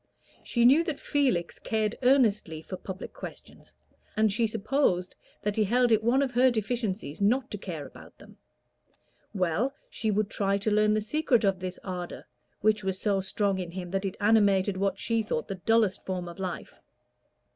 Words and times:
She 0.41 0.65
knew 0.65 0.83
that 0.85 0.99
Felix 0.99 1.59
cared 1.59 1.95
earnestly 2.01 2.63
for 2.63 2.75
public 2.75 3.13
questions, 3.13 3.75
and 4.17 4.33
she 4.33 4.47
supposed 4.47 5.15
that 5.43 5.57
he 5.57 5.63
held 5.63 5.91
it 5.91 6.03
one 6.03 6.23
of 6.23 6.31
her 6.31 6.49
deficiencies 6.49 7.21
not 7.21 7.51
to 7.51 7.59
care 7.59 7.85
about 7.85 8.17
them: 8.17 8.37
well, 9.35 9.75
she 9.91 10.09
would 10.09 10.31
try 10.31 10.57
to 10.57 10.71
learn 10.71 10.95
the 10.95 11.01
secret 11.01 11.43
of 11.43 11.59
this 11.59 11.77
ardor, 11.83 12.25
which 12.61 12.83
was 12.83 12.99
so 12.99 13.21
strong 13.21 13.59
in 13.59 13.69
him 13.69 13.91
that 13.91 14.03
it 14.03 14.17
animated 14.19 14.75
what 14.75 14.97
she 14.97 15.21
thought 15.21 15.47
the 15.47 15.61
dullest 15.67 16.03
form 16.03 16.27
of 16.27 16.39
life. 16.39 16.79